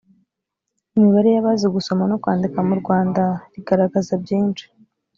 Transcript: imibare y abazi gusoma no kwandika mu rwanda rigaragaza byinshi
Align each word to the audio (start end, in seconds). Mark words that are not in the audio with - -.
imibare 0.95 1.29
y 1.35 1.39
abazi 1.41 1.65
gusoma 1.75 2.03
no 2.11 2.17
kwandika 2.21 2.59
mu 2.67 2.75
rwanda 2.81 3.23
rigaragaza 3.53 4.13
byinshi 4.23 4.65